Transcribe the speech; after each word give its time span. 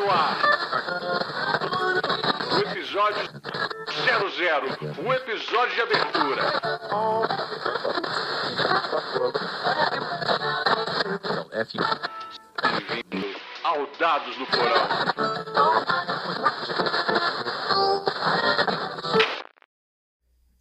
no 0.00 0.10
ar. 0.10 0.38
O 2.54 2.58
episódio 2.70 3.22
00. 4.06 5.04
Um 5.04 5.12
episódio 5.12 5.74
de 5.74 5.80
abertura. 5.82 6.42
Bem-vindo 12.62 13.26
ao 13.62 13.86
Dados 13.98 14.38
no 14.38 14.46
Porão. 14.46 14.88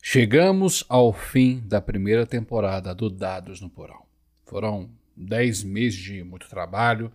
Chegamos 0.01 0.83
ao 0.89 1.14
fim 1.14 1.61
da 1.65 1.79
primeira 1.79 2.25
temporada 2.25 2.93
do 2.93 3.10
Dados 3.10 3.61
no 3.61 3.69
Porão. 3.69 4.04
Foram 4.46 4.89
10 5.15 5.64
meses 5.64 5.97
de 5.97 6.24
muito 6.24 6.50
trabalho, 6.50 7.11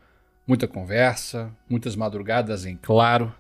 muita 0.46 0.66
conversa, 0.66 1.50
muitas 1.68 1.96
madrugadas 1.96 2.64
em 2.66 2.76
claro. 2.76 3.34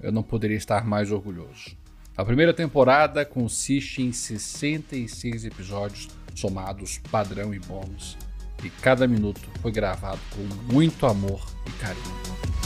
Eu 0.00 0.12
não 0.12 0.22
poderia 0.22 0.56
estar 0.56 0.84
mais 0.84 1.10
orgulhoso. 1.10 1.76
A 2.16 2.24
primeira 2.24 2.52
temporada 2.52 3.24
consiste 3.24 4.02
em 4.02 4.12
66 4.12 5.44
episódios 5.44 6.08
somados 6.34 6.98
padrão 7.10 7.54
e 7.54 7.58
bônus, 7.58 8.16
e 8.62 8.68
cada 8.68 9.06
minuto 9.06 9.48
foi 9.60 9.72
gravado 9.72 10.20
com 10.30 10.72
muito 10.72 11.06
amor 11.06 11.44
e 11.66 11.70
carinho. 11.82 12.59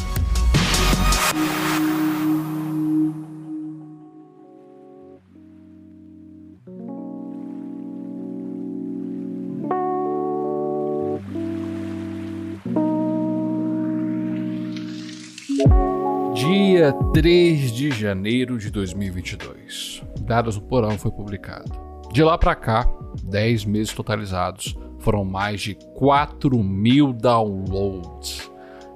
3 17.15 17.71
de 17.71 17.93
janeiro 17.93 18.59
de 18.59 18.73
2022. 18.73 20.03
Dados 20.23 20.57
no 20.57 20.63
Porão 20.63 20.99
foi 20.99 21.13
publicado. 21.13 21.71
De 22.13 22.25
lá 22.25 22.37
para 22.37 22.57
cá, 22.57 22.91
10 23.23 23.67
meses 23.67 23.95
totalizados, 23.95 24.77
foram 24.99 25.25
mais 25.25 25.61
de 25.61 25.77
4 25.95 26.61
mil 26.61 27.13
downloads. 27.13 28.51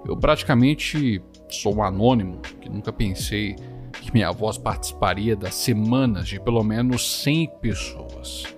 Eu 0.04 0.16
praticamente 0.16 1.22
sou 1.48 1.76
um 1.76 1.82
anônimo 1.84 2.40
que 2.60 2.68
nunca 2.68 2.92
pensei 2.92 3.54
que 3.92 4.12
minha 4.12 4.32
voz 4.32 4.58
participaria 4.58 5.36
das 5.36 5.54
semanas 5.54 6.26
de 6.26 6.40
pelo 6.40 6.64
menos 6.64 7.22
100 7.22 7.52
pessoas. 7.60 8.52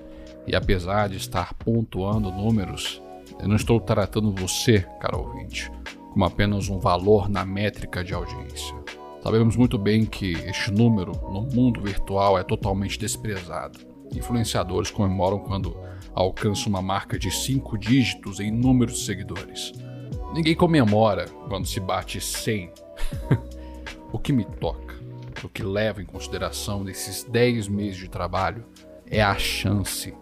E 0.46 0.56
apesar 0.56 1.10
de 1.10 1.18
estar 1.18 1.52
pontuando 1.52 2.32
números, 2.32 3.02
eu 3.38 3.46
não 3.46 3.56
estou 3.56 3.78
tratando 3.78 4.32
você, 4.32 4.86
caro 5.02 5.18
ouvinte, 5.18 5.70
como 6.14 6.24
apenas 6.24 6.70
um 6.70 6.78
valor 6.78 7.28
na 7.28 7.44
métrica 7.44 8.02
de 8.02 8.14
audiência. 8.14 8.79
Sabemos 9.22 9.54
muito 9.54 9.76
bem 9.76 10.06
que 10.06 10.32
este 10.32 10.70
número 10.70 11.12
no 11.30 11.42
mundo 11.42 11.82
virtual 11.82 12.38
é 12.38 12.42
totalmente 12.42 12.98
desprezado. 12.98 13.78
Influenciadores 14.14 14.90
comemoram 14.90 15.38
quando 15.38 15.76
alcançam 16.14 16.68
uma 16.68 16.80
marca 16.80 17.18
de 17.18 17.30
cinco 17.30 17.76
dígitos 17.76 18.40
em 18.40 18.50
número 18.50 18.90
de 18.90 18.98
seguidores. 18.98 19.72
Ninguém 20.32 20.54
comemora 20.54 21.26
quando 21.48 21.66
se 21.66 21.78
bate 21.78 22.20
100. 22.20 22.72
o 24.10 24.18
que 24.18 24.32
me 24.32 24.44
toca, 24.44 24.94
o 25.44 25.48
que 25.48 25.62
levo 25.62 26.00
em 26.00 26.06
consideração 26.06 26.82
nesses 26.82 27.22
10 27.24 27.68
meses 27.68 27.98
de 27.98 28.08
trabalho, 28.08 28.64
é 29.06 29.22
a 29.22 29.36
chance 29.36 30.14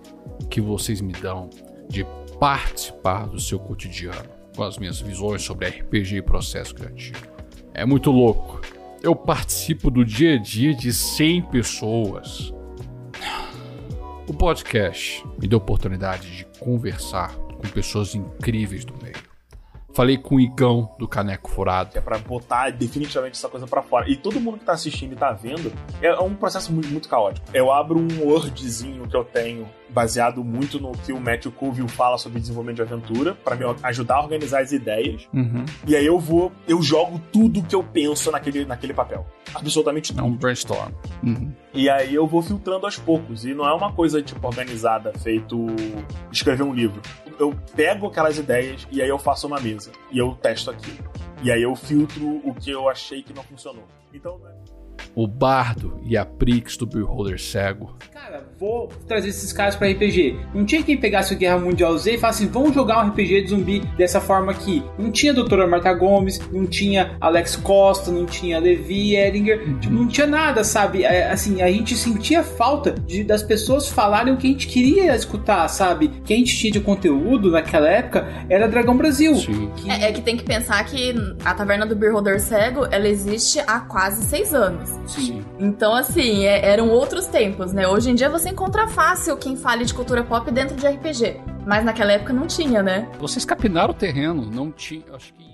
que 0.50 0.60
vocês 0.60 1.00
me 1.00 1.12
dão 1.12 1.50
de 1.88 2.04
participar 2.40 3.28
do 3.28 3.40
seu 3.40 3.58
cotidiano 3.58 4.28
com 4.56 4.64
as 4.64 4.76
minhas 4.76 5.00
visões 5.00 5.42
sobre 5.42 5.68
RPG 5.68 6.16
e 6.16 6.22
processo 6.22 6.74
criativo. 6.74 7.26
É 7.72 7.84
muito 7.84 8.10
louco. 8.10 8.60
Eu 9.00 9.14
participo 9.14 9.90
do 9.90 10.04
dia 10.04 10.34
a 10.34 10.38
dia 10.38 10.74
de 10.74 10.92
100 10.92 11.42
pessoas. 11.42 12.52
O 14.26 14.34
podcast 14.34 15.24
me 15.40 15.46
deu 15.46 15.58
a 15.58 15.62
oportunidade 15.62 16.36
de 16.36 16.44
conversar 16.58 17.36
com 17.36 17.68
pessoas 17.68 18.16
incríveis 18.16 18.84
do 18.84 18.94
meio. 19.00 19.27
Falei 19.98 20.16
com 20.16 20.36
o 20.36 20.40
Igão 20.40 20.94
do 20.96 21.08
Caneco 21.08 21.50
Furado. 21.50 21.90
É 21.98 22.00
pra 22.00 22.18
botar 22.18 22.70
definitivamente 22.70 23.32
essa 23.32 23.48
coisa 23.48 23.66
pra 23.66 23.82
fora. 23.82 24.08
E 24.08 24.14
todo 24.14 24.40
mundo 24.40 24.56
que 24.56 24.64
tá 24.64 24.70
assistindo 24.70 25.14
e 25.14 25.16
tá 25.16 25.32
vendo, 25.32 25.72
é 26.00 26.16
um 26.20 26.36
processo 26.36 26.72
muito, 26.72 26.86
muito 26.86 27.08
caótico. 27.08 27.44
Eu 27.52 27.72
abro 27.72 27.98
um 27.98 28.22
Wordzinho 28.22 29.08
que 29.08 29.16
eu 29.16 29.24
tenho 29.24 29.66
baseado 29.88 30.44
muito 30.44 30.78
no 30.78 30.92
que 30.92 31.12
o 31.12 31.18
Matthew 31.20 31.50
Colville 31.50 31.88
fala 31.88 32.16
sobre 32.16 32.38
desenvolvimento 32.38 32.76
de 32.76 32.82
aventura, 32.82 33.34
para 33.34 33.56
me 33.56 33.64
ajudar 33.82 34.18
a 34.18 34.22
organizar 34.22 34.60
as 34.62 34.70
ideias. 34.70 35.28
Uhum. 35.34 35.64
E 35.84 35.96
aí 35.96 36.06
eu 36.06 36.20
vou, 36.20 36.52
eu 36.68 36.80
jogo 36.80 37.20
tudo 37.32 37.60
que 37.64 37.74
eu 37.74 37.82
penso 37.82 38.30
naquele, 38.30 38.64
naquele 38.64 38.94
papel. 38.94 39.26
Absolutamente 39.52 40.12
É 40.12 40.14
tudo. 40.14 40.26
um 40.26 40.36
brainstorm. 40.36 40.92
Uhum. 41.24 41.50
E 41.74 41.90
aí 41.90 42.14
eu 42.14 42.24
vou 42.24 42.40
filtrando 42.40 42.86
aos 42.86 42.98
poucos. 42.98 43.44
E 43.44 43.52
não 43.52 43.66
é 43.66 43.74
uma 43.74 43.92
coisa, 43.92 44.22
tipo, 44.22 44.46
organizada, 44.46 45.12
feito 45.18 45.66
escrever 46.30 46.62
um 46.62 46.72
livro. 46.72 47.00
Eu 47.38 47.54
pego 47.74 48.06
aquelas 48.06 48.36
ideias 48.36 48.86
e 48.90 49.00
aí 49.00 49.08
eu 49.08 49.18
faço 49.18 49.46
uma 49.46 49.60
mesa. 49.60 49.92
E 50.10 50.18
eu 50.18 50.34
testo 50.34 50.70
aquilo. 50.70 50.98
E 51.42 51.52
aí 51.52 51.62
eu 51.62 51.74
filtro 51.76 52.40
o 52.44 52.54
que 52.54 52.70
eu 52.70 52.88
achei 52.88 53.22
que 53.22 53.32
não 53.32 53.44
funcionou. 53.44 53.84
Então, 54.12 54.38
né? 54.38 54.52
O 55.14 55.26
Bardo 55.26 56.00
e 56.04 56.16
a 56.16 56.24
Prix 56.24 56.76
do 56.76 56.86
Beholder 56.86 57.40
Cego. 57.40 57.94
Cara, 58.12 58.44
vou 58.58 58.88
trazer 59.06 59.28
esses 59.28 59.52
caras 59.52 59.74
pra 59.76 59.88
RPG. 59.88 60.38
Não 60.54 60.64
tinha 60.64 60.82
quem 60.82 60.96
pegasse 60.96 61.34
o 61.34 61.36
Guerra 61.36 61.58
Mundial 61.58 61.96
Z 61.98 62.14
e 62.14 62.18
falasse, 62.18 62.46
vamos 62.46 62.74
jogar 62.74 63.04
um 63.04 63.08
RPG 63.10 63.42
de 63.42 63.48
zumbi 63.50 63.80
dessa 63.96 64.20
forma 64.20 64.52
aqui. 64.52 64.82
Não 64.98 65.10
tinha 65.10 65.32
a 65.32 65.34
doutora 65.34 65.66
Marta 65.66 65.92
Gomes, 65.92 66.40
não 66.52 66.66
tinha 66.66 67.16
Alex 67.20 67.56
Costa, 67.56 68.10
não 68.10 68.26
tinha 68.26 68.58
Levi 68.58 69.16
Edinger, 69.16 69.78
tipo, 69.80 69.92
não 69.94 70.06
tinha 70.08 70.26
nada, 70.26 70.62
sabe? 70.64 71.04
É, 71.04 71.28
Assim, 71.30 71.62
a 71.62 71.70
gente 71.70 71.94
sentia 71.94 72.42
falta 72.42 72.92
de, 72.92 73.22
das 73.22 73.42
pessoas 73.42 73.88
falarem 73.88 74.32
o 74.32 74.36
que 74.36 74.46
a 74.46 74.50
gente 74.50 74.66
queria 74.66 75.14
escutar, 75.14 75.66
sabe? 75.68 76.06
O 76.06 76.10
que 76.22 76.32
a 76.32 76.36
gente 76.36 76.56
tinha 76.56 76.72
de 76.72 76.80
conteúdo 76.80 77.50
naquela 77.50 77.88
época 77.88 78.26
era 78.48 78.66
Dragão 78.68 78.96
Brasil. 78.96 79.34
Sim. 79.36 79.70
Que- 79.76 79.90
É, 79.90 80.04
é 80.08 80.12
que 80.12 80.20
tem 80.20 80.36
que 80.36 80.44
pensar 80.44 80.84
que 80.84 81.14
a 81.44 81.54
Taverna 81.54 81.86
do 81.86 81.94
Beholder 81.96 82.40
Cego, 82.40 82.86
ela 82.90 83.08
existe 83.08 83.58
há 83.66 83.80
quase 83.80 84.22
seis 84.24 84.52
anos. 84.54 84.87
Sim. 85.06 85.44
Então, 85.58 85.94
assim, 85.94 86.44
é- 86.44 86.66
eram 86.70 86.90
outros 86.90 87.26
tempos, 87.26 87.72
né? 87.72 87.86
Hoje 87.88 88.10
em 88.10 88.14
dia 88.14 88.28
você 88.28 88.50
encontra 88.50 88.86
fácil 88.88 89.36
quem 89.36 89.56
fale 89.56 89.84
de 89.84 89.94
cultura 89.94 90.22
pop 90.22 90.50
dentro 90.50 90.76
de 90.76 90.86
RPG. 90.86 91.36
Mas 91.66 91.84
naquela 91.84 92.12
época 92.12 92.32
não 92.32 92.46
tinha, 92.46 92.82
né? 92.82 93.08
Vocês 93.18 93.44
capinaram 93.44 93.90
o 93.90 93.94
terreno, 93.94 94.48
não 94.50 94.70
tinha. 94.70 95.04
Acho 95.14 95.32
que. 95.34 95.48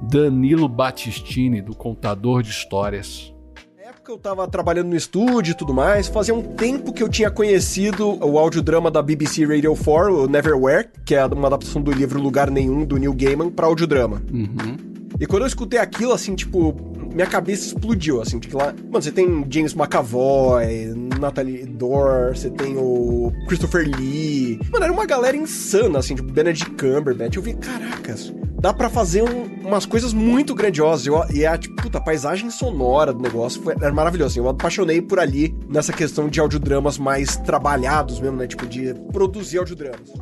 Danilo 0.00 0.68
Battistini, 0.68 1.60
do 1.62 1.76
Contador 1.76 2.42
de 2.42 2.50
Histórias. 2.50 3.32
Na 3.76 3.90
época 3.90 4.10
eu 4.12 4.18
tava 4.18 4.48
trabalhando 4.48 4.88
no 4.88 4.96
estúdio 4.96 5.52
e 5.52 5.54
tudo 5.54 5.72
mais, 5.72 6.08
fazia 6.08 6.34
um 6.34 6.42
tempo 6.42 6.92
que 6.92 7.02
eu 7.02 7.08
tinha 7.08 7.30
conhecido 7.30 8.18
o 8.24 8.38
audiodrama 8.38 8.90
da 8.90 9.00
BBC 9.00 9.44
Radio 9.44 9.76
4, 9.76 10.24
o 10.24 10.26
Neverwhere, 10.26 10.88
que 11.04 11.14
é 11.14 11.24
uma 11.24 11.46
adaptação 11.46 11.80
do 11.80 11.92
livro 11.92 12.20
Lugar 12.20 12.50
Nenhum, 12.50 12.84
do 12.84 12.96
Neil 12.96 13.14
Gaiman, 13.14 13.50
pra 13.50 13.66
audiodrama. 13.66 14.20
Uhum. 14.32 14.76
E 15.20 15.26
quando 15.26 15.42
eu 15.42 15.46
escutei 15.46 15.78
aquilo, 15.78 16.12
assim, 16.12 16.34
tipo, 16.34 16.74
minha 17.14 17.26
cabeça 17.26 17.66
explodiu, 17.66 18.20
assim, 18.20 18.38
porque 18.38 18.56
lá... 18.56 18.66
Mano, 18.90 19.02
você 19.02 19.12
tem 19.12 19.46
James 19.50 19.74
McAvoy, 19.74 20.92
Natalie 21.20 21.64
Dorr, 21.66 22.34
você 22.36 22.50
tem 22.50 22.76
o 22.76 23.32
Christopher 23.46 23.86
Lee... 23.96 24.58
Mano, 24.72 24.84
era 24.84 24.92
uma 24.92 25.06
galera 25.06 25.36
insana, 25.36 25.98
assim, 25.98 26.14
tipo, 26.14 26.32
Benedict 26.32 26.70
Cumberbatch. 26.72 27.36
Eu 27.36 27.42
vi, 27.42 27.54
caracas, 27.54 28.32
dá 28.60 28.72
pra 28.72 28.88
fazer 28.90 29.22
um- 29.22 29.66
umas 29.66 29.86
coisas 29.86 30.12
muito 30.12 30.54
grandiosas. 30.54 31.06
E 31.34 31.44
a, 31.46 31.56
tipo, 31.58 31.76
puta, 31.76 31.98
a 31.98 32.00
paisagem 32.00 32.50
sonora 32.50 33.12
do 33.12 33.20
negócio 33.20 33.62
foi, 33.62 33.74
era 33.74 33.92
maravilhosa. 33.92 34.32
assim, 34.32 34.40
eu 34.40 34.48
apaixonei 34.48 35.00
por 35.02 35.18
ali, 35.18 35.54
nessa 35.68 35.92
questão 35.92 36.28
de 36.28 36.40
audiodramas 36.40 36.98
mais 36.98 37.36
trabalhados 37.36 38.20
mesmo, 38.20 38.36
né? 38.36 38.46
Tipo, 38.46 38.66
de 38.66 38.94
produzir 39.12 39.58
audiodramas. 39.58 40.12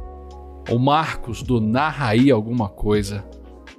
O 0.71 0.79
Marcos, 0.79 1.43
do 1.43 1.61
Narra 1.61 2.09
aí 2.09 2.31
alguma 2.31 2.69
coisa. 2.69 3.25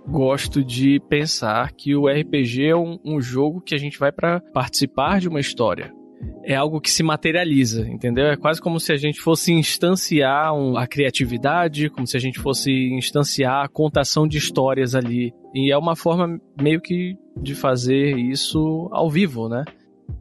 Gosto 0.07 0.63
de 0.63 1.00
pensar 1.09 1.71
que 1.74 1.95
o 1.95 2.07
RPG 2.07 2.65
é 2.68 2.75
um, 2.75 2.98
um 3.03 3.21
jogo 3.21 3.62
que 3.62 3.75
a 3.75 3.77
gente 3.77 3.98
vai 4.00 4.12
para 4.12 4.39
participar 4.53 5.19
de 5.19 5.27
uma 5.30 5.39
história. 5.39 5.94
É 6.44 6.56
algo 6.56 6.80
que 6.80 6.92
se 6.92 7.01
materializa, 7.01 7.88
entendeu? 7.88 8.25
É 8.25 8.36
quase 8.38 8.62
como 8.62 8.80
se 8.80 8.92
a 8.94 8.98
gente 8.98 9.19
fosse 9.19 9.51
instanciar 9.53 10.53
um- 10.53 10.77
a 10.77 10.86
criatividade, 10.86 11.89
como 11.89 12.06
se 12.06 12.15
a 12.15 12.19
gente 12.19 12.39
fosse 12.39 12.71
instanciar 12.94 13.65
a 13.65 13.68
contação 13.68 14.27
de 14.27 14.38
histórias 14.38 14.94
ali. 14.94 15.33
E 15.53 15.71
é 15.71 15.77
uma 15.77 15.95
forma 15.95 16.39
meio 16.62 16.80
que 16.80 17.15
de 17.42 17.56
fazer 17.56 18.15
isso 18.18 18.88
ao 18.92 19.09
vivo, 19.09 19.50
né? 19.50 19.63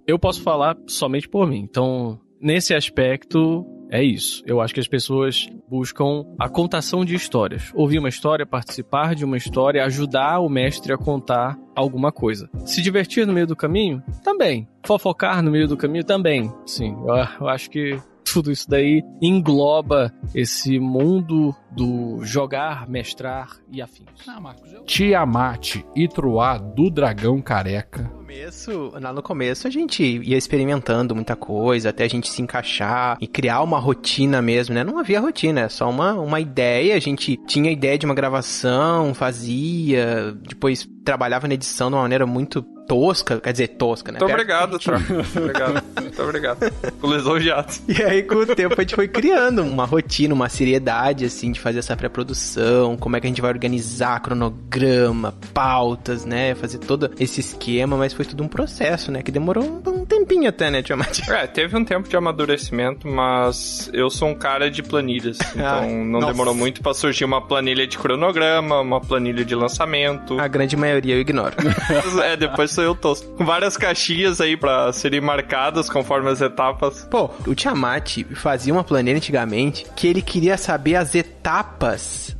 Eu 0.07 0.19
posso 0.19 0.43
falar 0.43 0.77
somente 0.87 1.29
por 1.29 1.47
mim. 1.47 1.61
Então, 1.69 2.19
nesse 2.41 2.75
aspecto, 2.75 3.67
é 3.91 4.03
isso. 4.03 4.43
Eu 4.47 4.61
acho 4.61 4.73
que 4.73 4.81
as 4.81 4.89
pessoas 4.89 5.49
buscam 5.69 6.25
a 6.39 6.49
contação 6.49 7.05
de 7.05 7.15
histórias. 7.15 7.71
Ouvir 7.75 7.99
uma 7.99 8.09
história, 8.09 8.47
participar 8.47 9.15
de 9.15 9.25
uma 9.25 9.37
história, 9.37 9.85
ajudar 9.85 10.41
o 10.41 10.49
mestre 10.49 10.93
a 10.93 10.99
contar 10.99 11.59
alguma 11.75 12.13
coisa. 12.13 12.49
Se 12.65 12.83
divertir 12.83 13.27
no 13.27 13.33
meio 13.33 13.47
do 13.47 13.57
caminho? 13.57 14.03
Também. 14.23 14.69
Fofocar 14.85 15.43
no 15.43 15.51
meio 15.51 15.69
do 15.69 15.77
caminho? 15.77 16.05
Também. 16.05 16.53
Sim, 16.67 16.97
eu, 17.07 17.15
eu 17.41 17.49
acho 17.49 17.71
que 17.71 17.99
tudo 18.33 18.51
isso 18.51 18.69
daí 18.69 19.03
engloba 19.21 20.13
esse 20.35 20.79
mundo 20.79 21.55
do 21.71 22.25
jogar, 22.25 22.89
mestrar 22.89 23.57
e 23.71 23.81
afins. 23.81 24.07
Ah, 24.27 24.41
Marcos, 24.41 24.73
eu... 24.73 24.83
Tiamat 24.85 25.77
e 25.95 26.09
Truá 26.09 26.59
do 26.59 26.91
Dragão 26.91 27.41
Careca. 27.41 28.05
começo, 28.05 28.93
lá 29.01 29.13
no 29.13 29.23
começo 29.23 29.67
a 29.67 29.71
gente 29.71 30.03
ia 30.03 30.37
experimentando 30.37 31.15
muita 31.15 31.37
coisa, 31.37 31.91
até 31.91 32.05
a 32.05 32.09
gente 32.09 32.29
se 32.29 32.41
encaixar 32.43 33.17
e 33.21 33.27
criar 33.27 33.63
uma 33.63 33.79
rotina 33.79 34.41
mesmo, 34.41 34.75
né? 34.75 34.85
Não 34.85 34.99
havia 34.99 35.21
rotina, 35.21 35.63
é 35.63 35.69
só 35.69 35.89
uma, 35.89 36.15
uma 36.15 36.41
ideia, 36.41 36.95
a 36.95 37.01
gente 37.01 37.37
tinha 37.47 37.71
ideia 37.71 37.99
de 37.99 38.07
uma 38.07 38.15
gravação, 38.15 39.15
fazia, 39.15 40.33
depois 40.49 40.89
trabalhava 41.05 41.49
na 41.49 41.55
edição 41.55 41.89
de 41.89 41.97
uma 41.97 42.03
maneira 42.03 42.27
muito 42.27 42.65
tosca, 42.91 43.39
quer 43.41 43.53
dizer, 43.53 43.69
tosca, 43.69 44.11
né? 44.11 44.19
Muito 44.19 44.33
obrigado, 44.33 44.77
que 44.81 44.91
a 44.91 44.99
gente- 44.99 45.07
Tro. 45.07 45.15
Muito 45.15 45.39
obrigado. 45.39 45.85
Muito 46.01 46.23
obrigado. 46.23 46.59
Fico 46.83 47.07
lisonjeado. 47.07 47.73
E 47.87 48.03
aí, 48.03 48.23
com 48.25 48.35
o 48.35 48.47
tempo, 48.47 48.75
a 48.77 48.81
gente 48.83 48.97
foi 48.97 49.07
criando 49.07 49.63
uma 49.63 49.85
rotina, 49.85 50.35
uma 50.35 50.49
seriedade, 50.49 51.25
assim, 51.25 51.53
de 51.53 51.61
fazer 51.61 51.79
essa 51.79 51.97
pré-produção, 51.97 52.97
como 52.97 53.15
é 53.17 53.21
que 53.21 53.29
a 53.29 53.31
gente 53.31 53.41
vai 53.41 53.53
organizar 53.53 54.19
cronograma, 54.21 55.33
pautas, 55.55 56.25
né? 56.25 56.53
Fazer 56.57 56.79
todo 56.79 57.13
esse 57.21 57.39
esquema, 57.39 57.97
mas 57.97 58.13
foi 58.13 58.25
tudo 58.25 58.43
um 58.43 58.49
processo, 58.49 59.13
né? 59.13 59.23
Que 59.23 59.31
demorou 59.31 59.63
um 59.65 59.81
tempinho 60.31 60.49
até, 60.49 60.71
né, 60.71 60.83
Tiamat? 60.83 61.29
É, 61.29 61.47
teve 61.47 61.77
um 61.77 61.85
tempo 61.85 62.09
de 62.09 62.17
amadurecimento, 62.17 63.07
mas 63.09 63.91
eu 63.93 64.09
sou 64.09 64.29
um 64.29 64.35
cara 64.35 64.71
de 64.71 64.83
planilhas. 64.83 65.39
Então 65.61 65.67
Ah, 65.67 65.81
não 65.87 66.21
nossa. 66.21 66.27
demorou 66.29 66.55
muito 66.55 66.81
pra 66.81 66.95
surgir 66.95 67.25
uma 67.25 67.41
planilha 67.41 67.87
de 67.87 67.99
cronograma, 67.99 68.81
uma 68.81 69.01
planilha 69.01 69.45
de 69.45 69.55
lançamento. 69.55 70.39
A 70.41 70.47
grande 70.49 70.77
maioria 70.77 71.15
eu 71.17 71.21
ignoro. 71.21 71.55
É, 72.25 72.37
depois 72.37 72.71
sou 72.71 72.85
eu 72.85 72.95
tosco. 72.95 73.27
Com 73.35 73.45
várias 73.45 73.77
caixinhas 73.77 74.41
aí 74.41 74.57
pra 74.57 74.93
serem 74.93 75.21
marcadas 75.21 75.89
conforme 75.89 76.31
as 76.31 76.41
etapas. 76.41 77.07
Pô, 77.11 77.31
o 77.47 77.55
Tiamat 77.55 78.19
fazia 78.35 78.73
uma 78.73 78.85
planilha 78.85 79.17
antigamente 79.17 79.87
que 79.97 80.07
ele 80.07 80.23
queria 80.23 80.57
saber 80.57 80.97
as 80.97 81.15
etapas 81.15 81.40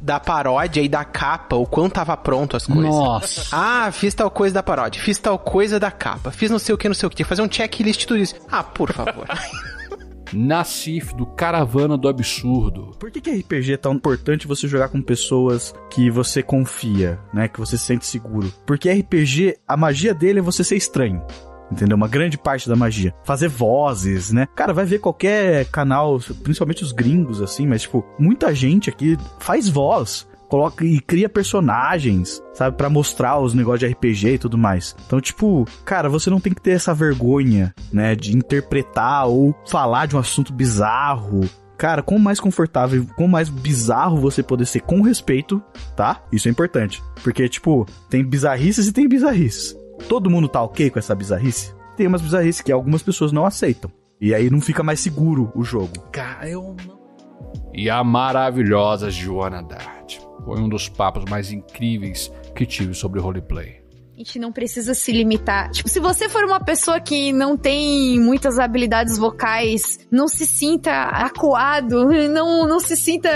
da 0.01 0.21
paródia 0.21 0.81
e 0.81 0.89
da 0.89 1.05
capa, 1.05 1.57
o 1.57 1.67
quanto 1.67 1.95
tava 1.95 2.17
pronto 2.17 2.57
as 2.57 2.67
coisas. 2.67 2.85
Nossa. 2.85 3.49
Ah, 3.53 3.91
fiz 3.93 4.15
tal 4.15 4.31
coisa 4.31 4.55
da 4.55 4.63
paródia, 4.63 5.01
fiz 5.01 5.19
tal 5.19 5.39
coisa 5.39 5.81
da 5.81 5.91
capa, 5.91 6.31
fiz 6.31 6.51
não 6.51 6.59
sei 6.59 6.75
o 6.75 6.79
que, 6.79 6.89
não 6.89 6.95
sei 6.95 7.07
o 7.07 7.11
que. 7.11 7.17
Tinha 7.17 7.25
que 7.25 7.29
fazer 7.29 7.43
um 7.43 7.51
checklist 7.51 8.01
de 8.01 8.07
tudo 8.07 8.21
isso. 8.21 8.35
Ah, 8.51 8.63
por 8.63 8.93
favor. 8.93 9.27
Nassif 10.33 11.15
do 11.15 11.27
Caravana 11.27 11.97
do 11.97 12.09
Absurdo. 12.09 12.93
Por 12.99 13.11
que, 13.11 13.21
que 13.21 13.31
RPG 13.31 13.73
é 13.73 13.77
tão 13.77 13.95
importante 13.95 14.47
você 14.47 14.69
jogar 14.69 14.89
com 14.89 15.03
pessoas 15.03 15.75
que 15.91 16.11
você 16.11 16.43
confia, 16.43 17.19
né? 17.33 17.49
Que 17.49 17.59
você 17.59 17.77
se 17.77 17.85
sente 17.85 18.07
seguro? 18.07 18.53
Porque 18.65 18.91
RPG, 18.91 19.59
a 19.67 19.77
magia 19.77 20.15
dele 20.15 20.39
é 20.39 20.43
você 20.43 20.63
ser 20.63 20.77
estranho. 20.77 21.23
Entendeu? 21.71 21.97
Uma 21.97 22.09
grande 22.09 22.37
parte 22.37 22.69
da 22.69 22.77
magia. 22.77 23.15
Fazer 23.25 23.49
vozes, 23.49 24.33
né? 24.33 24.49
Cara, 24.55 24.73
vai 24.73 24.85
ver 24.85 24.99
qualquer 24.99 25.67
canal, 25.67 26.19
principalmente 26.43 26.83
os 26.83 26.93
gringos, 26.93 27.41
assim, 27.41 27.67
mas, 27.67 27.83
tipo, 27.83 28.05
muita 28.19 28.55
gente 28.55 28.91
aqui 28.91 29.17
faz 29.39 29.69
voz. 29.69 30.29
Coloca 30.49 30.85
e 30.85 30.99
cria 30.99 31.29
personagens, 31.29 32.43
sabe? 32.53 32.77
Pra 32.77 32.91
mostrar 32.91 33.39
os 33.39 33.55
negócios 33.55 33.81
de 33.81 33.87
RPG 33.87 34.35
e 34.35 34.39
tudo 34.39 34.59
mais. 34.59 34.97
Então, 35.07 35.21
tipo, 35.21 35.65
cara, 35.85 36.09
você 36.09 36.29
não 36.29 36.41
tem 36.41 36.53
que 36.53 36.61
ter 36.61 36.73
essa 36.73 36.93
vergonha, 36.93 37.73
né? 37.93 38.17
De 38.17 38.37
interpretar 38.37 39.29
ou 39.29 39.55
falar 39.65 40.07
de 40.07 40.17
um 40.17 40.19
assunto 40.19 40.53
bizarro, 40.53 41.49
Cara, 41.81 42.03
quanto 42.03 42.21
mais 42.21 42.39
confortável, 42.39 43.07
quanto 43.17 43.31
mais 43.31 43.49
bizarro 43.49 44.19
você 44.19 44.43
poder 44.43 44.67
ser 44.67 44.81
com 44.81 45.01
respeito, 45.01 45.63
tá? 45.97 46.23
Isso 46.31 46.47
é 46.47 46.51
importante. 46.51 47.03
Porque, 47.25 47.49
tipo, 47.49 47.87
tem 48.11 48.23
bizarrices 48.23 48.87
e 48.87 48.93
tem 48.93 49.09
bizarrices. 49.09 49.75
Todo 50.09 50.31
mundo 50.31 50.49
tá 50.49 50.63
ok 50.63 50.91
com 50.91 50.99
essa 50.99 51.15
bizarrice? 51.15 51.75
Tem 51.97 52.07
umas 52.07 52.23
bizarrices 52.23 52.61
que 52.61 52.73
algumas 52.73 53.03
pessoas 53.03 53.33
não 53.33 53.45
aceitam. 53.45 53.91
E 54.21 54.35
aí 54.35 54.51
não 54.51 54.61
fica 54.61 54.83
mais 54.83 55.01
seguro 55.01 55.51
o 55.55 55.63
jogo. 55.63 56.01
Cara, 56.13 56.49
eu 56.49 56.77
não. 56.87 57.01
E 57.73 57.89
a 57.89 58.03
maravilhosa 58.05 59.11
Joana 59.11 59.63
Dart. 59.63 60.19
Foi 60.45 60.61
um 60.61 60.69
dos 60.69 60.89
papos 60.89 61.25
mais 61.31 61.53
incríveis 61.53 62.33
que 62.55 62.67
tive 62.67 62.95
sobre 62.95 63.21
roleplay. 63.21 63.80
Gente 64.21 64.39
não 64.39 64.53
precisa 64.53 64.93
se 64.93 65.13
limitar. 65.13 65.71
Tipo, 65.71 65.89
se 65.89 65.99
você 65.99 66.29
for 66.29 66.45
uma 66.45 66.61
pessoa 66.63 67.01
que 67.01 67.33
não 67.33 67.57
tem 67.57 68.21
muitas 68.21 68.59
habilidades 68.59 69.17
vocais, 69.17 69.99
não 70.11 70.29
se 70.29 70.47
sinta 70.47 70.93
acuado, 71.05 72.05
não, 72.29 72.69
não 72.69 72.79
se 72.81 72.99
sinta 72.99 73.31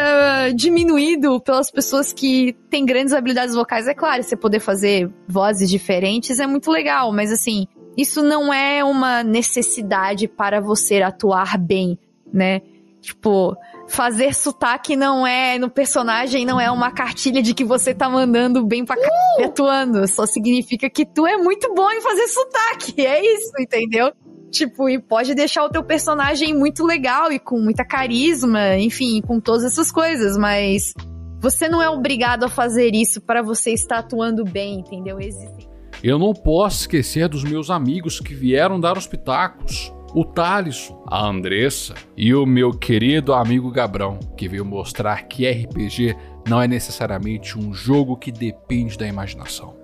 diminuído 0.54 1.40
pelas 1.40 1.70
pessoas 1.70 2.12
que 2.12 2.54
têm 2.68 2.84
grandes 2.84 3.14
habilidades 3.14 3.54
vocais. 3.54 3.88
É 3.88 3.94
claro, 3.94 4.22
você 4.22 4.36
poder 4.36 4.60
fazer 4.60 5.10
vozes 5.26 5.70
diferentes 5.70 6.38
é 6.38 6.46
muito 6.46 6.70
legal, 6.70 7.10
mas 7.14 7.32
assim, 7.32 7.66
isso 7.96 8.22
não 8.22 8.52
é 8.52 8.84
uma 8.84 9.24
necessidade 9.24 10.28
para 10.28 10.60
você 10.60 11.00
atuar 11.00 11.56
bem, 11.56 11.98
né? 12.30 12.60
Tipo, 13.04 13.54
fazer 13.86 14.32
sotaque 14.34 14.96
não 14.96 15.26
é 15.26 15.58
no 15.58 15.68
personagem, 15.68 16.46
não 16.46 16.58
é 16.58 16.70
uma 16.70 16.90
cartilha 16.90 17.42
de 17.42 17.52
que 17.52 17.62
você 17.62 17.92
tá 17.92 18.08
mandando 18.08 18.64
bem 18.64 18.82
pra 18.82 18.96
caralho 18.96 19.44
atuando. 19.44 20.08
Só 20.08 20.24
significa 20.24 20.88
que 20.88 21.04
tu 21.04 21.26
é 21.26 21.36
muito 21.36 21.74
bom 21.74 21.90
em 21.90 22.00
fazer 22.00 22.26
sotaque. 22.28 22.94
É 23.04 23.20
isso, 23.20 23.52
entendeu? 23.60 24.10
Tipo, 24.50 24.88
e 24.88 24.98
pode 24.98 25.34
deixar 25.34 25.64
o 25.64 25.68
teu 25.68 25.84
personagem 25.84 26.54
muito 26.54 26.84
legal 26.86 27.30
e 27.30 27.38
com 27.38 27.60
muita 27.60 27.84
carisma, 27.84 28.76
enfim, 28.78 29.20
com 29.20 29.38
todas 29.38 29.64
essas 29.64 29.92
coisas, 29.92 30.38
mas 30.38 30.94
você 31.38 31.68
não 31.68 31.82
é 31.82 31.90
obrigado 31.90 32.44
a 32.44 32.48
fazer 32.48 32.94
isso 32.94 33.20
para 33.20 33.42
você 33.42 33.72
estar 33.72 33.98
atuando 33.98 34.44
bem, 34.44 34.78
entendeu? 34.78 35.20
Existem 35.20 35.68
Eu 36.02 36.18
não 36.18 36.32
posso 36.32 36.82
esquecer 36.82 37.28
dos 37.28 37.44
meus 37.44 37.68
amigos 37.68 38.18
que 38.18 38.32
vieram 38.32 38.80
dar 38.80 38.96
os 38.96 39.06
pitacos. 39.06 39.92
O 40.14 40.24
Thalisson, 40.24 41.02
a 41.08 41.26
Andressa 41.26 41.92
e 42.16 42.32
o 42.32 42.46
meu 42.46 42.70
querido 42.70 43.34
amigo 43.34 43.68
Gabrão, 43.68 44.20
que 44.36 44.46
veio 44.46 44.64
mostrar 44.64 45.24
que 45.24 45.44
RPG 45.44 46.16
não 46.48 46.62
é 46.62 46.68
necessariamente 46.68 47.58
um 47.58 47.74
jogo 47.74 48.16
que 48.16 48.30
depende 48.30 48.96
da 48.96 49.08
imaginação. 49.08 49.74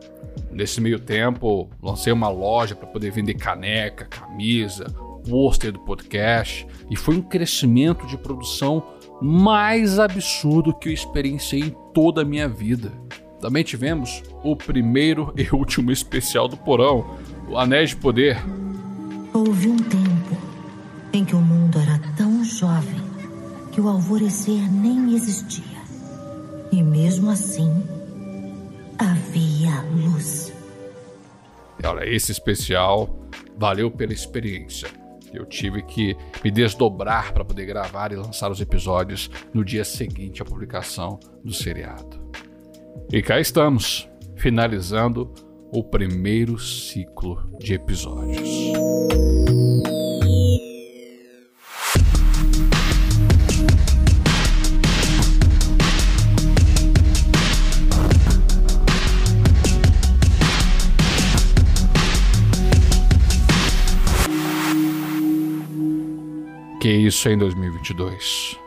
Nesse 0.53 0.81
meio 0.81 1.01
tempo, 1.01 1.69
lancei 1.83 2.13
uma 2.13 2.29
loja 2.29 2.77
para 2.77 2.87
poder 2.87 3.11
vender 3.11 3.35
caneca, 3.35 4.05
camisa, 4.05 4.85
pôster 5.29 5.73
do 5.73 5.81
podcast 5.81 6.65
e 6.89 6.95
foi 6.95 7.17
um 7.17 7.23
crescimento 7.23 8.07
de 8.07 8.17
produção 8.17 8.85
mais 9.21 9.99
absurdo 9.99 10.73
que 10.73 10.91
eu 10.91 10.93
experienciei 10.93 11.63
em 11.63 11.77
toda 11.93 12.23
a 12.23 12.25
minha 12.25 12.49
vida. 12.49 12.93
Também 13.41 13.65
tivemos 13.65 14.23
o 14.45 14.55
primeiro 14.55 15.35
e 15.37 15.53
último 15.53 15.91
especial 15.91 16.47
do 16.47 16.57
Porão, 16.57 17.19
o 17.49 17.59
Anéis 17.59 17.91
de 17.91 17.97
Poder. 17.97 18.39
Houve 19.33 19.69
um 19.69 19.77
tempo 19.77 20.10
que 23.81 23.87
o 23.87 23.89
alvorecer 23.89 24.71
nem 24.71 25.15
existia. 25.15 25.81
E 26.71 26.83
mesmo 26.83 27.31
assim, 27.31 27.83
havia 28.99 29.81
luz. 30.05 30.53
Olha, 31.83 32.05
esse 32.07 32.31
especial 32.31 33.09
valeu 33.57 33.91
pela 33.91 34.13
experiência. 34.13 34.89
Eu 35.33 35.47
tive 35.47 35.83
que 35.83 36.15
me 36.45 36.51
desdobrar 36.51 37.33
para 37.33 37.45
poder 37.45 37.65
gravar 37.65 38.13
e 38.13 38.17
lançar 38.17 38.51
os 38.51 38.61
episódios 38.61 39.31
no 39.55 39.65
dia 39.65 39.85
seguinte 39.85 40.43
à 40.43 40.45
publicação 40.45 41.19
do 41.43 41.55
seriado. 41.55 42.21
E 43.11 43.23
cá 43.23 43.41
estamos, 43.41 44.11
finalizando 44.37 45.33
o 45.73 45.83
primeiro 45.83 46.59
ciclo 46.59 47.51
de 47.59 47.75
episódios. 47.75 48.49
Isso 67.21 67.29
em 67.29 67.37
2022. 67.37 68.59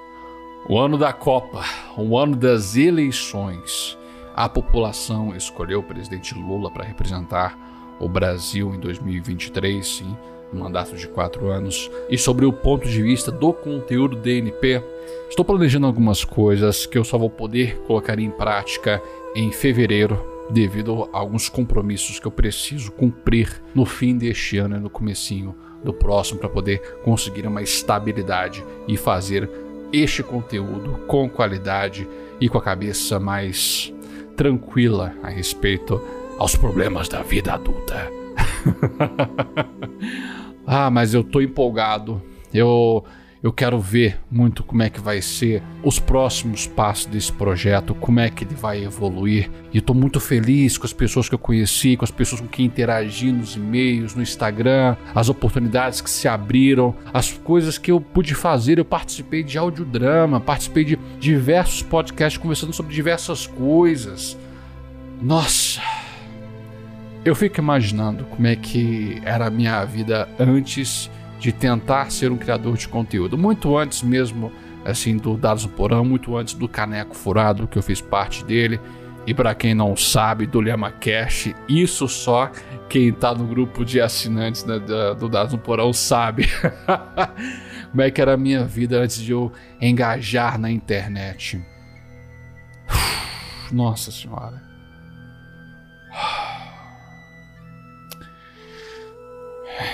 O 0.69 0.77
ano 0.77 0.95
da 0.95 1.11
Copa, 1.11 1.65
o 1.97 2.15
ano 2.15 2.35
das 2.35 2.75
eleições. 2.75 3.97
A 4.35 4.47
população 4.47 5.35
escolheu 5.35 5.79
o 5.79 5.83
presidente 5.83 6.35
Lula 6.35 6.69
para 6.69 6.83
representar 6.83 7.57
o 7.99 8.07
Brasil 8.07 8.71
em 8.75 8.79
2023, 8.79 9.87
sim, 9.87 10.15
um 10.53 10.59
mandato 10.59 10.95
de 10.95 11.07
quatro 11.07 11.49
anos. 11.49 11.89
E 12.07 12.15
sobre 12.15 12.45
o 12.45 12.53
ponto 12.53 12.87
de 12.87 13.01
vista 13.01 13.31
do 13.31 13.51
conteúdo 13.51 14.17
DNP, 14.17 14.83
estou 15.27 15.43
planejando 15.43 15.87
algumas 15.87 16.23
coisas 16.23 16.85
que 16.85 16.97
eu 16.97 17.03
só 17.03 17.17
vou 17.17 17.31
poder 17.31 17.79
colocar 17.87 18.19
em 18.19 18.29
prática 18.29 19.01
em 19.35 19.51
fevereiro, 19.51 20.23
devido 20.51 21.09
a 21.11 21.17
alguns 21.17 21.49
compromissos 21.49 22.19
que 22.19 22.27
eu 22.27 22.31
preciso 22.31 22.91
cumprir 22.91 23.63
no 23.73 23.83
fim 23.83 24.15
deste 24.15 24.59
ano 24.59 24.77
e 24.77 24.79
no 24.79 24.91
comecinho 24.91 25.55
do 25.83 25.93
próximo 25.93 26.39
para 26.39 26.49
poder 26.49 26.79
conseguir 27.03 27.45
uma 27.45 27.61
estabilidade 27.61 28.63
e 28.87 28.97
fazer 28.97 29.49
este 29.91 30.23
conteúdo 30.23 30.99
com 31.07 31.29
qualidade 31.29 32.07
e 32.39 32.49
com 32.49 32.57
a 32.57 32.61
cabeça 32.61 33.19
mais 33.19 33.93
tranquila 34.35 35.13
a 35.21 35.29
respeito 35.29 36.01
aos 36.39 36.55
problemas 36.55 37.07
da 37.07 37.21
vida 37.21 37.53
adulta. 37.53 38.11
ah, 40.65 40.89
mas 40.89 41.13
eu 41.13 41.23
tô 41.23 41.41
empolgado. 41.41 42.21
Eu 42.53 43.03
Eu 43.43 43.51
quero 43.51 43.77
ver 43.77 44.21
muito 44.31 44.63
como 44.63 44.83
é 44.83 44.89
que 44.89 45.01
vai 45.01 45.21
ser 45.21 45.61
os 45.83 45.99
próximos 45.99 46.65
passos 46.65 47.07
desse 47.07 47.29
projeto, 47.29 47.93
como 47.93 48.21
é 48.21 48.29
que 48.29 48.45
ele 48.45 48.55
vai 48.55 48.81
evoluir. 48.81 49.51
E 49.73 49.81
tô 49.81 49.93
muito 49.93 50.21
feliz 50.21 50.77
com 50.77 50.85
as 50.85 50.93
pessoas 50.93 51.27
que 51.27 51.35
eu 51.35 51.39
conheci, 51.39 51.97
com 51.97 52.05
as 52.05 52.09
pessoas 52.09 52.39
com 52.39 52.47
quem 52.47 52.65
interagi 52.65 53.33
nos 53.33 53.57
e-mails, 53.57 54.15
no 54.15 54.21
Instagram, 54.21 54.95
as 55.13 55.27
oportunidades 55.27 55.99
que 55.99 56.09
se 56.09 56.25
abriram, 56.25 56.95
as 57.13 57.33
coisas 57.33 57.77
que 57.77 57.91
eu 57.91 57.99
pude 57.99 58.33
fazer. 58.33 58.79
Eu 58.79 58.85
participei 58.85 59.43
de 59.43 59.57
audiodrama, 59.57 60.39
participei 60.39 60.85
de 60.85 60.97
diversos 61.19 61.81
podcasts 61.81 62.41
conversando 62.41 62.71
sobre 62.71 62.95
diversas 62.95 63.45
coisas. 63.45 64.37
Nossa! 65.21 65.81
Eu 67.25 67.35
fico 67.35 67.59
imaginando 67.59 68.23
como 68.23 68.47
é 68.47 68.55
que 68.55 69.21
era 69.25 69.47
a 69.47 69.49
minha 69.49 69.83
vida 69.83 70.29
antes 70.39 71.11
de 71.43 71.51
tentar 71.51 72.09
ser 72.09 72.31
um 72.31 72.37
criador 72.37 72.77
de 72.77 72.87
conteúdo. 72.87 73.37
Muito 73.37 73.77
antes 73.77 74.01
mesmo, 74.01 74.49
assim, 74.85 75.17
do 75.17 75.35
Dados 75.35 75.65
no 75.65 75.71
Porão, 75.71 76.05
muito 76.05 76.37
antes 76.37 76.53
do 76.53 76.69
Caneco 76.69 77.13
Furado, 77.13 77.67
que 77.67 77.77
eu 77.77 77.83
fiz 77.83 77.99
parte 77.99 78.45
dele. 78.45 78.79
E 79.27 79.33
para 79.33 79.53
quem 79.53 79.75
não 79.75 79.93
sabe, 79.93 80.47
do 80.47 80.61
Lhama 80.61 80.89
Cash, 80.89 81.53
isso 81.67 82.07
só 82.07 82.49
quem 82.87 83.11
tá 83.11 83.35
no 83.35 83.45
grupo 83.45 83.83
de 83.83 83.99
assinantes 83.99 84.63
do 85.19 85.27
Dados 85.27 85.51
no 85.51 85.59
Porão 85.59 85.91
sabe. 85.91 86.47
como 87.91 88.01
é 88.01 88.09
que 88.09 88.21
era 88.21 88.35
a 88.35 88.37
minha 88.37 88.63
vida 88.63 89.01
antes 89.01 89.17
de 89.17 89.33
eu 89.33 89.51
engajar 89.81 90.57
na 90.57 90.71
internet. 90.71 91.61
Nossa 93.69 94.11
Senhora. 94.11 94.72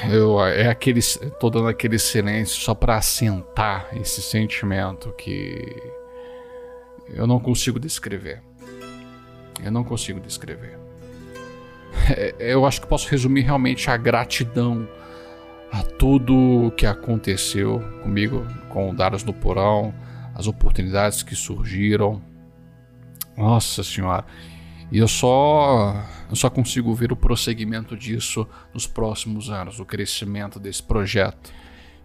Eu, 0.09 0.43
é 0.43 0.67
aquele. 0.67 1.01
Tô 1.39 1.49
dando 1.49 1.67
aquele 1.67 1.97
silêncio 1.97 2.61
só 2.61 2.73
para 2.73 2.97
assentar 2.97 3.87
esse 3.93 4.21
sentimento 4.21 5.11
que. 5.13 5.75
Eu 7.09 7.25
não 7.25 7.39
consigo 7.39 7.79
descrever. 7.79 8.41
Eu 9.63 9.71
não 9.71 9.83
consigo 9.83 10.19
descrever. 10.19 10.77
É, 12.11 12.33
eu 12.39 12.65
acho 12.65 12.81
que 12.81 12.87
posso 12.87 13.09
resumir 13.09 13.41
realmente 13.41 13.89
a 13.89 13.97
gratidão 13.97 14.87
a 15.71 15.83
tudo 15.83 16.73
que 16.75 16.85
aconteceu 16.85 17.79
comigo, 18.01 18.45
com 18.69 18.89
o 18.89 18.95
Dados 18.95 19.23
no 19.23 19.33
Porão, 19.33 19.93
as 20.33 20.47
oportunidades 20.47 21.21
que 21.21 21.35
surgiram. 21.35 22.21
Nossa 23.37 23.83
Senhora. 23.83 24.25
E 24.91 24.97
eu 24.97 25.07
só, 25.07 26.03
eu 26.29 26.35
só 26.35 26.49
consigo 26.49 26.93
ver 26.93 27.11
o 27.11 27.15
prosseguimento 27.15 27.97
disso 27.97 28.47
nos 28.73 28.85
próximos 28.85 29.49
anos, 29.49 29.79
o 29.79 29.85
crescimento 29.85 30.59
desse 30.59 30.83
projeto. 30.83 31.51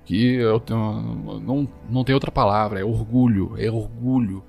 Que 0.04 0.34
eu 0.34 0.60
tenho, 0.60 1.40
não, 1.40 1.68
não 1.88 2.04
tem 2.04 2.14
outra 2.14 2.30
palavra, 2.30 2.80
é 2.80 2.84
orgulho, 2.84 3.54
é 3.58 3.70
orgulho. 3.70 4.42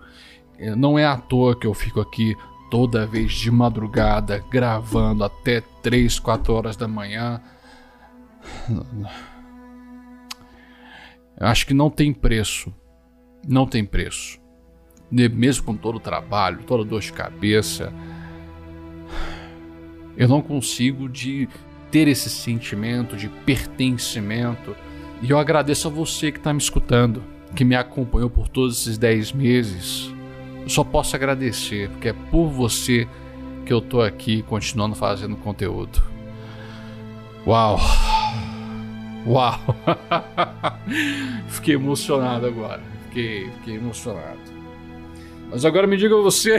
É, 0.57 0.75
não 0.75 0.97
é 0.97 1.05
à 1.05 1.17
toa 1.17 1.57
que 1.57 1.67
eu 1.67 1.73
fico 1.73 1.99
aqui 1.99 2.35
toda 2.71 3.05
vez 3.05 3.33
de 3.33 3.51
madrugada 3.51 4.43
gravando 4.49 5.23
até 5.23 5.61
3, 5.81 6.19
4 6.19 6.53
horas 6.53 6.75
da 6.75 6.87
manhã. 6.87 7.41
Acho 11.39 11.67
que 11.67 11.73
não 11.73 11.89
tem 11.89 12.13
preço. 12.13 12.73
Não 13.47 13.67
tem 13.67 13.83
preço. 13.83 14.39
Mesmo 15.11 15.65
com 15.65 15.75
todo 15.75 15.97
o 15.97 15.99
trabalho, 15.99 16.63
toda 16.63 16.83
dor 16.83 17.01
de 17.01 17.13
cabeça, 17.13 17.93
eu 20.17 20.27
não 20.27 20.41
consigo 20.41 21.09
de 21.09 21.47
ter 21.91 22.07
esse 22.07 22.29
sentimento 22.29 23.15
de 23.15 23.29
pertencimento. 23.29 24.75
E 25.21 25.29
eu 25.29 25.39
agradeço 25.39 25.87
a 25.87 25.91
você 25.91 26.31
que 26.31 26.37
está 26.37 26.53
me 26.53 26.59
escutando, 26.59 27.23
que 27.55 27.63
me 27.63 27.75
acompanhou 27.75 28.29
por 28.29 28.47
todos 28.47 28.81
esses 28.81 28.97
10 28.97 29.31
meses. 29.31 30.11
Eu 30.63 30.69
só 30.69 30.83
posso 30.83 31.15
agradecer, 31.15 31.89
porque 31.89 32.09
é 32.09 32.13
por 32.13 32.49
você 32.49 33.07
que 33.65 33.73
eu 33.73 33.81
tô 33.81 34.01
aqui 34.01 34.41
continuando 34.43 34.95
fazendo 34.95 35.35
conteúdo. 35.35 36.01
Uau! 37.47 37.79
Uau! 39.25 39.59
fiquei 41.47 41.75
emocionado 41.75 42.45
agora. 42.45 42.81
Fiquei, 43.05 43.49
fiquei 43.51 43.75
emocionado. 43.75 44.39
Mas 45.49 45.63
agora 45.63 45.87
me 45.87 45.95
diga 45.95 46.15
você 46.17 46.57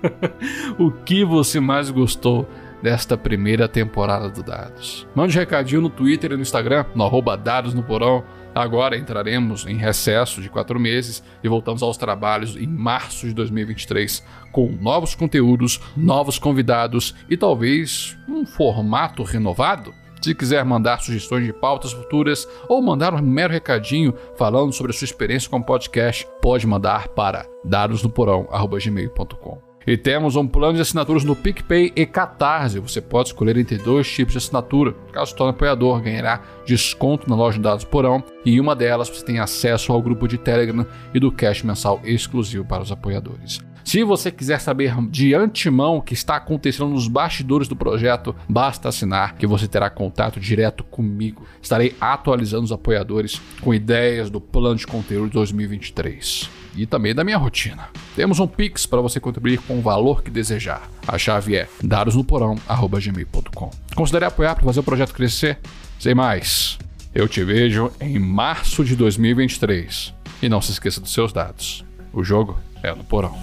o 0.78 0.90
que 0.90 1.24
você 1.24 1.58
mais 1.60 1.90
gostou 1.90 2.48
desta 2.82 3.16
primeira 3.16 3.68
temporada 3.68 4.28
do 4.28 4.42
Dados. 4.42 5.06
Mande 5.14 5.38
recadinho 5.38 5.82
no 5.82 5.90
Twitter 5.90 6.32
e 6.32 6.36
no 6.36 6.42
Instagram, 6.42 6.84
no 6.94 7.04
arroba 7.04 7.36
Dados 7.36 7.74
no 7.74 7.82
Porão. 7.82 8.24
Agora 8.54 8.96
entraremos 8.96 9.66
em 9.66 9.76
recesso 9.76 10.42
de 10.42 10.48
quatro 10.48 10.80
meses 10.80 11.22
e 11.42 11.48
voltamos 11.48 11.82
aos 11.82 11.96
trabalhos 11.96 12.56
em 12.56 12.66
março 12.66 13.26
de 13.26 13.34
2023 13.34 14.24
com 14.50 14.76
novos 14.80 15.14
conteúdos, 15.14 15.80
novos 15.96 16.38
convidados 16.38 17.14
e 17.28 17.36
talvez 17.36 18.18
um 18.28 18.44
formato 18.44 19.22
renovado. 19.22 19.94
Se 20.20 20.34
quiser 20.34 20.64
mandar 20.64 21.00
sugestões 21.00 21.46
de 21.46 21.52
pautas 21.52 21.92
futuras 21.92 22.46
ou 22.68 22.82
mandar 22.82 23.14
um 23.14 23.22
mero 23.22 23.52
recadinho 23.52 24.12
falando 24.36 24.72
sobre 24.72 24.92
a 24.92 24.94
sua 24.94 25.06
experiência 25.06 25.48
com 25.48 25.58
o 25.58 25.64
podcast, 25.64 26.26
pode 26.42 26.66
mandar 26.66 27.08
para 27.08 27.46
dadosnoporão.gmail.com. 27.64 29.69
E 29.86 29.96
temos 29.96 30.36
um 30.36 30.46
plano 30.46 30.74
de 30.74 30.82
assinaturas 30.82 31.24
no 31.24 31.34
PicPay 31.34 31.92
e 31.96 32.04
Catarse. 32.04 32.78
Você 32.78 33.00
pode 33.00 33.30
escolher 33.30 33.56
entre 33.56 33.78
dois 33.78 34.08
tipos 34.10 34.32
de 34.32 34.38
assinatura. 34.38 34.92
Caso 35.12 35.34
torne 35.34 35.52
apoiador, 35.52 36.00
ganhará 36.00 36.42
desconto 36.66 37.28
na 37.28 37.34
loja 37.34 37.56
de 37.56 37.64
dados 37.64 37.84
Porão 37.84 38.22
e 38.44 38.54
em 38.54 38.60
uma 38.60 38.76
delas 38.76 39.08
você 39.08 39.24
tem 39.24 39.38
acesso 39.38 39.92
ao 39.92 40.02
grupo 40.02 40.28
de 40.28 40.36
Telegram 40.36 40.86
e 41.14 41.18
do 41.18 41.32
cash 41.32 41.62
mensal 41.62 42.00
exclusivo 42.04 42.64
para 42.64 42.82
os 42.82 42.92
apoiadores. 42.92 43.60
Se 43.84 44.04
você 44.04 44.30
quiser 44.30 44.60
saber 44.60 44.94
de 45.08 45.34
antemão 45.34 45.96
o 45.96 46.02
que 46.02 46.14
está 46.14 46.36
acontecendo 46.36 46.90
nos 46.90 47.08
bastidores 47.08 47.68
do 47.68 47.76
projeto, 47.76 48.34
basta 48.48 48.88
assinar 48.88 49.34
que 49.36 49.46
você 49.46 49.66
terá 49.66 49.90
contato 49.90 50.38
direto 50.38 50.84
comigo. 50.84 51.46
Estarei 51.60 51.94
atualizando 52.00 52.64
os 52.64 52.72
apoiadores 52.72 53.40
com 53.60 53.74
ideias 53.74 54.30
do 54.30 54.40
plano 54.40 54.76
de 54.76 54.86
conteúdo 54.86 55.30
2023 55.32 56.50
e 56.76 56.86
também 56.86 57.14
da 57.14 57.24
minha 57.24 57.36
rotina. 57.36 57.88
Temos 58.14 58.38
um 58.38 58.46
Pix 58.46 58.86
para 58.86 59.00
você 59.00 59.18
contribuir 59.18 59.58
com 59.62 59.78
o 59.78 59.82
valor 59.82 60.22
que 60.22 60.30
desejar. 60.30 60.88
A 61.06 61.18
chave 61.18 61.56
é 61.56 61.68
dadosnoporão.gmail.com. 61.82 63.70
Considere 63.94 64.24
apoiar 64.24 64.54
para 64.54 64.64
fazer 64.64 64.80
o 64.80 64.84
projeto 64.84 65.14
crescer? 65.14 65.58
Sem 65.98 66.14
mais, 66.14 66.78
eu 67.14 67.28
te 67.28 67.42
vejo 67.44 67.90
em 68.00 68.18
março 68.18 68.84
de 68.84 68.94
2023. 68.96 70.14
E 70.42 70.48
não 70.48 70.62
se 70.62 70.72
esqueça 70.72 71.00
dos 71.00 71.12
seus 71.12 71.32
dados. 71.32 71.84
O 72.12 72.24
jogo 72.24 72.58
é 72.82 72.94
no 72.94 73.04
porão. 73.04 73.38